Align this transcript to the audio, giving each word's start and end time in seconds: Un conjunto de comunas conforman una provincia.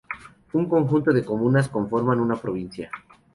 Un 0.53 0.67
conjunto 0.67 1.13
de 1.13 1.23
comunas 1.23 1.69
conforman 1.69 2.19
una 2.19 2.35
provincia. 2.35 2.89